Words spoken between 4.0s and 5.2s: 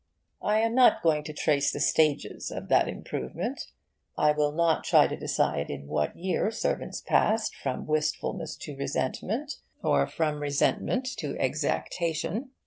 I will not try to